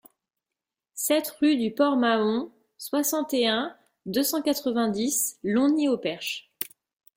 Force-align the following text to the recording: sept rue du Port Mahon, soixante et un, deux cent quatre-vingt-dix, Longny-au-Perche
sept 0.95 1.29
rue 1.39 1.57
du 1.57 1.69
Port 1.75 1.95
Mahon, 1.95 2.51
soixante 2.79 3.35
et 3.35 3.45
un, 3.47 3.77
deux 4.07 4.23
cent 4.23 4.41
quatre-vingt-dix, 4.41 5.37
Longny-au-Perche 5.43 6.51